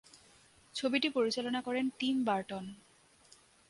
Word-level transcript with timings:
ছবিটি 0.75 1.07
পরিচালনা 1.09 1.59
করেন 1.61 1.85
টিম 1.99 2.17
বার্টন। 2.23 2.65